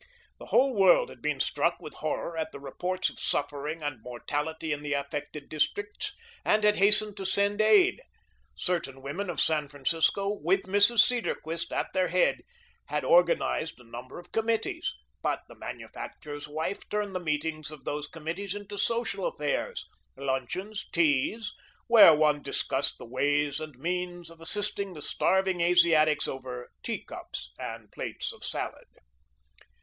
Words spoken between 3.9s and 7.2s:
mortality in the affected districts, and had hastened